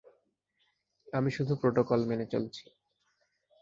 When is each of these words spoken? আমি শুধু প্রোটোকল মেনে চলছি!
আমি 1.07 1.29
শুধু 1.31 1.53
প্রোটোকল 1.55 1.99
মেনে 2.05 2.25
চলছি! 2.25 2.63